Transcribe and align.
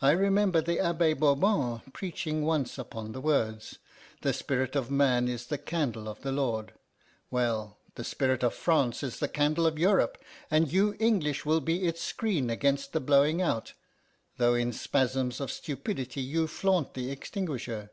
I 0.00 0.12
remember 0.12 0.60
of 0.60 0.64
the 0.64 0.80
Abbe 0.80 1.12
Bobon 1.16 1.82
preaching 1.92 2.46
once 2.46 2.78
upon 2.78 3.12
the 3.12 3.20
words, 3.20 3.78
'The 4.22 4.32
spirit 4.32 4.74
of 4.74 4.90
man 4.90 5.28
is 5.28 5.44
the 5.44 5.58
candle 5.58 6.08
of 6.08 6.22
the 6.22 6.32
Lord'; 6.32 6.72
well, 7.30 7.76
the 7.94 8.04
spirit 8.04 8.42
of 8.42 8.54
France 8.54 9.02
is 9.02 9.18
the 9.18 9.28
candle 9.28 9.66
of 9.66 9.78
Europe, 9.78 10.16
and 10.50 10.72
you 10.72 10.96
English 10.98 11.44
will 11.44 11.60
be 11.60 11.84
its 11.86 12.00
screen 12.00 12.48
against 12.48 12.94
the 12.94 13.00
blowing 13.00 13.42
out, 13.42 13.74
though 14.38 14.54
in 14.54 14.72
spasms 14.72 15.42
of 15.42 15.52
stupidity 15.52 16.22
you 16.22 16.46
flaunt 16.46 16.94
the 16.94 17.10
extinguisher. 17.10 17.90